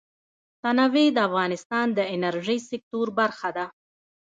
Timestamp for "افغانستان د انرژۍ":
1.29-2.59